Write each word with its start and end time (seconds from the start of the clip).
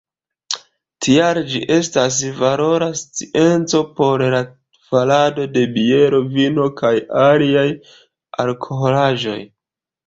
Tial 1.07 1.39
ĝi 1.51 1.61
estas 1.75 2.17
valora 2.39 2.87
scienco 3.03 3.83
por 4.01 4.25
la 4.37 4.41
farado 4.89 5.49
de 5.59 5.67
biero, 5.79 6.25
vino, 6.35 6.67
kaj 6.83 6.97
aliaj 7.29 7.69
alkoholaĵoj. 8.49 9.41